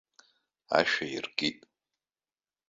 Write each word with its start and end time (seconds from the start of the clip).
Ашә 0.77 0.95
аиркит. 1.05 1.59